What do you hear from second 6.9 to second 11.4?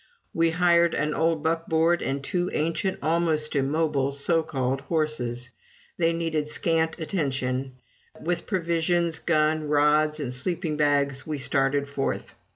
attention, and with provisions, gun, rods, and sleeping bags, we